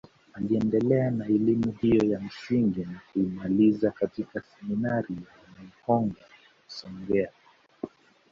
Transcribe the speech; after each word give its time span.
Aliendelea 0.33 1.11
na 1.11 1.25
elimu 1.25 1.71
hiyo 1.71 2.05
ya 2.11 2.19
msingi 2.19 2.79
na 2.85 3.01
kuimaliza 3.13 3.91
katika 3.91 4.41
seminari 4.41 5.15
ya 5.15 5.65
Hanga 5.87 6.21
Songea 6.67 7.31